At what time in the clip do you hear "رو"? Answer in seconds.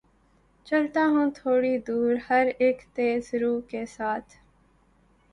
3.33-3.59